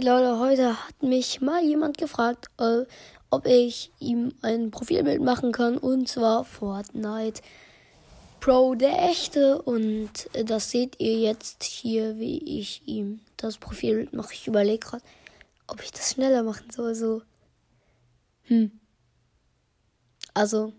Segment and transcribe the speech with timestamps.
[0.00, 2.84] Leute, heute hat mich mal jemand gefragt, äh,
[3.30, 7.42] ob ich ihm ein Profilbild machen kann und zwar Fortnite
[8.40, 14.34] Pro der echte und das seht ihr jetzt hier, wie ich ihm das Profilbild mache.
[14.34, 15.04] Ich überlege gerade,
[15.66, 17.22] ob ich das schneller machen soll, so.
[18.44, 18.70] Hm.
[20.34, 20.72] Also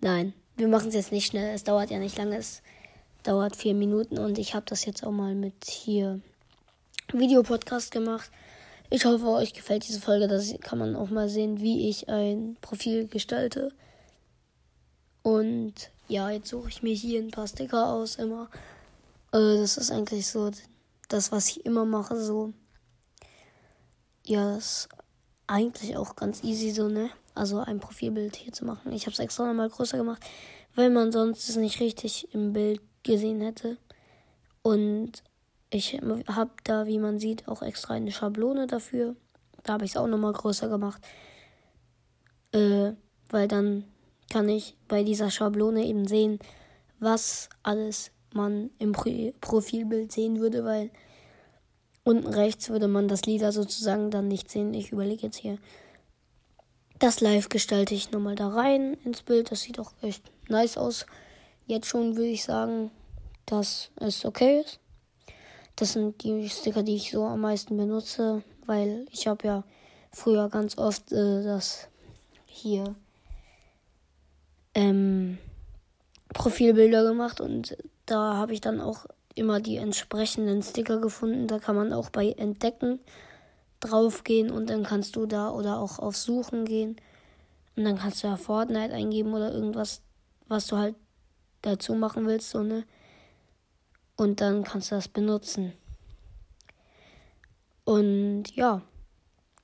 [0.00, 1.54] Nein, wir machen es jetzt nicht schnell.
[1.54, 2.36] Es dauert ja nicht lange.
[2.36, 2.62] Es
[3.24, 6.20] dauert vier Minuten und ich habe das jetzt auch mal mit hier
[7.12, 8.30] Videopodcast gemacht.
[8.90, 10.28] Ich hoffe, euch gefällt diese Folge.
[10.28, 13.72] Da kann man auch mal sehen, wie ich ein Profil gestalte.
[15.22, 15.74] Und
[16.08, 18.48] ja, jetzt suche ich mir hier ein paar Sticker aus immer.
[19.32, 20.50] Äh, das ist eigentlich so
[21.08, 22.20] das, was ich immer mache.
[22.20, 22.52] So.
[24.24, 24.88] Ja, das ist
[25.46, 27.10] eigentlich auch ganz easy so, ne?
[27.34, 28.92] Also ein Profilbild hier zu machen.
[28.92, 30.22] Ich habe es extra nochmal größer gemacht,
[30.74, 33.76] weil man sonst es nicht richtig im Bild gesehen hätte.
[34.62, 35.22] Und
[35.70, 39.16] ich habe da, wie man sieht, auch extra eine Schablone dafür.
[39.64, 41.02] Da habe ich es auch nochmal größer gemacht.
[42.52, 42.92] Äh,
[43.28, 43.84] weil dann
[44.30, 46.38] kann ich bei dieser Schablone eben sehen,
[47.00, 50.90] was alles man im Pro Profilbild sehen würde, weil
[52.04, 54.72] unten rechts würde man das Lieder sozusagen dann nicht sehen.
[54.74, 55.58] Ich überlege jetzt hier.
[56.98, 59.52] Das Live gestalte ich nochmal da rein ins Bild.
[59.52, 61.06] Das sieht auch echt nice aus.
[61.66, 62.90] Jetzt schon würde ich sagen,
[63.46, 64.80] dass es okay ist.
[65.78, 69.64] Das sind die Sticker, die ich so am meisten benutze, weil ich habe ja
[70.10, 71.86] früher ganz oft äh, das
[72.46, 72.96] hier
[74.74, 75.38] ähm,
[76.34, 79.06] Profilbilder gemacht und da habe ich dann auch
[79.36, 81.46] immer die entsprechenden Sticker gefunden.
[81.46, 82.98] Da kann man auch bei Entdecken
[83.78, 86.96] draufgehen und dann kannst du da oder auch auf Suchen gehen
[87.76, 90.02] und dann kannst du ja Fortnite eingeben oder irgendwas,
[90.48, 90.96] was du halt
[91.62, 92.82] dazu machen willst, so ne?
[94.18, 95.72] Und dann kannst du das benutzen.
[97.84, 98.82] Und ja,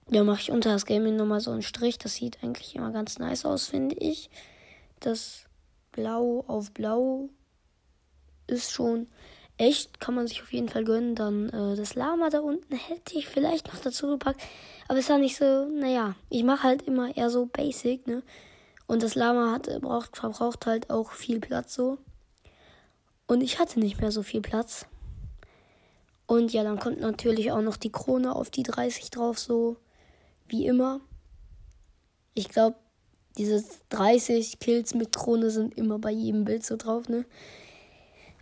[0.06, 1.98] da mache ich unter das Gaming nochmal so einen Strich.
[1.98, 4.30] Das sieht eigentlich immer ganz nice aus, finde ich.
[5.00, 5.46] Das
[5.90, 7.30] Blau auf Blau
[8.46, 9.08] ist schon
[9.56, 11.16] echt, kann man sich auf jeden Fall gönnen.
[11.16, 14.40] Dann äh, das Lama da unten hätte ich vielleicht noch dazu gepackt.
[14.86, 18.22] Aber ist ja nicht so, naja, ich mache halt immer eher so basic, ne?
[18.86, 21.98] Und das Lama hat, braucht, verbraucht halt auch viel Platz so.
[23.26, 24.86] Und ich hatte nicht mehr so viel Platz.
[26.26, 29.76] Und ja, dann kommt natürlich auch noch die Krone auf die 30 drauf, so
[30.46, 31.00] wie immer.
[32.34, 32.76] Ich glaube,
[33.36, 37.24] diese 30 Kills mit Krone sind immer bei jedem Bild so drauf, ne?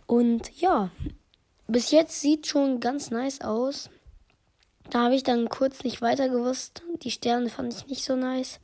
[0.05, 0.91] Und ja,
[1.67, 3.89] bis jetzt sieht schon ganz nice aus.
[4.89, 6.83] Da habe ich dann kurz nicht weiter gewusst.
[7.01, 8.59] Die Sterne fand ich nicht so nice.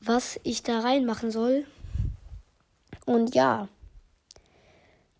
[0.00, 1.66] Was ich da reinmachen soll.
[3.04, 3.68] Und ja,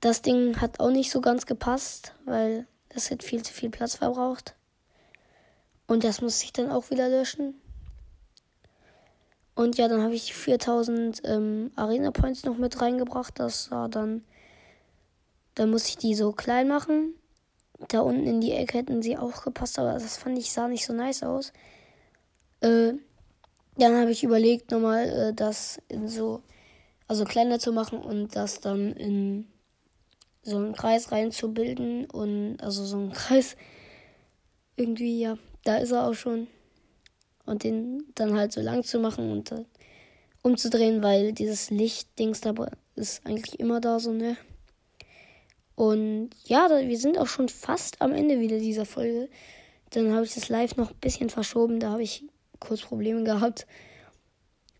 [0.00, 3.97] das Ding hat auch nicht so ganz gepasst, weil das hat viel zu viel Platz
[3.97, 4.54] verbraucht.
[5.86, 7.54] Und das muss ich dann auch wieder löschen.
[9.54, 13.38] Und ja, dann habe ich die 4000 ähm, Arena Points noch mit reingebracht.
[13.41, 14.22] Das war dann
[15.58, 17.14] dann muss ich die so klein machen.
[17.88, 20.87] Da unten in die Ecke hätten sie auch gepasst, aber das fand ich, sah nicht
[20.87, 21.53] so nice aus.
[22.60, 22.94] Äh,
[23.76, 26.42] dann habe ich überlegt, nochmal äh, das in so,
[27.08, 29.48] also kleiner zu machen und das dann in
[30.48, 33.56] so einen Kreis reinzubilden und also so einen Kreis
[34.76, 36.47] irgendwie, ja, da ist er auch schon.
[37.44, 39.66] Und den dann halt so lang zu machen und dann
[40.42, 42.54] umzudrehen, weil dieses Lichtdings da
[42.94, 44.37] ist eigentlich immer da so, ne?
[45.75, 49.28] Und ja, wir sind auch schon fast am Ende wieder dieser Folge.
[49.91, 51.78] Dann habe ich das Live noch ein bisschen verschoben.
[51.78, 52.25] Da habe ich
[52.58, 53.64] kurz Probleme gehabt.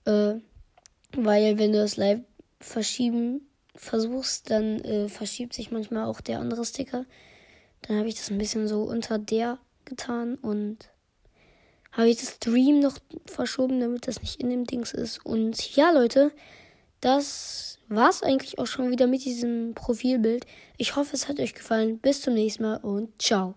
[0.05, 0.35] Äh,
[1.17, 2.21] weil wenn du das Live
[2.59, 3.49] verschieben
[3.81, 7.05] versuchst, dann äh, verschiebt sich manchmal auch der andere Sticker.
[7.83, 10.91] Dann habe ich das ein bisschen so unter der getan und
[11.93, 15.25] habe ich das Stream noch verschoben, damit das nicht in dem Dings ist.
[15.25, 16.33] Und ja, Leute,
[17.01, 20.45] das war's eigentlich auch schon wieder mit diesem Profilbild.
[20.77, 21.99] Ich hoffe, es hat euch gefallen.
[21.99, 23.55] Bis zum nächsten Mal und ciao.